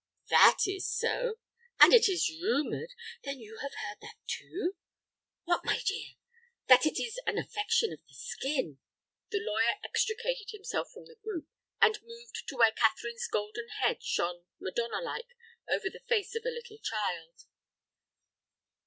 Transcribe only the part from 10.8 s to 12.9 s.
from the group, and moved to where